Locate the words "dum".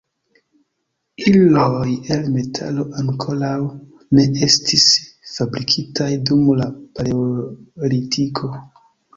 6.31-6.43